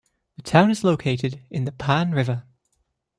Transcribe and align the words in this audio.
The 0.37 0.41
town 0.41 0.71
is 0.71 0.83
located 0.83 1.43
in 1.51 1.65
the 1.65 1.71
Pan 1.71 2.09
River. 2.13 2.45